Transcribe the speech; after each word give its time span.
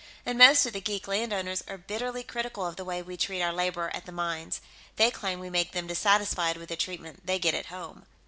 And 0.25 0.35
most 0.39 0.65
of 0.65 0.73
the 0.73 0.81
geek 0.81 1.07
landowners 1.07 1.63
are 1.67 1.77
bitterly 1.77 2.23
critical 2.23 2.65
of 2.65 2.75
the 2.75 2.83
way 2.83 3.03
we 3.03 3.17
treat 3.17 3.43
our 3.43 3.53
labor 3.53 3.91
at 3.93 4.07
the 4.07 4.11
mines; 4.11 4.59
they 4.95 5.11
claim 5.11 5.39
we 5.39 5.51
make 5.51 5.73
them 5.73 5.85
dissatisfied 5.85 6.57
with 6.57 6.69
the 6.69 6.75
treatment 6.75 7.23
they 7.27 7.37
get 7.37 7.53
at 7.53 7.67
home." 7.67 8.07